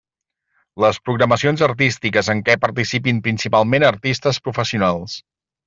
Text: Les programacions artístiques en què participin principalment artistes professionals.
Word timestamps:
Les 0.83 0.97
programacions 1.09 1.63
artístiques 1.67 2.33
en 2.35 2.41
què 2.49 2.57
participin 2.65 3.21
principalment 3.29 3.89
artistes 3.93 4.43
professionals. 4.49 5.23